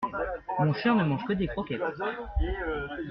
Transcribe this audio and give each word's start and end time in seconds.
Mon 0.57 0.73
chien 0.73 0.95
ne 0.95 1.03
mange 1.03 1.25
que 1.27 1.33
des 1.33 1.45
croquettes. 1.45 1.79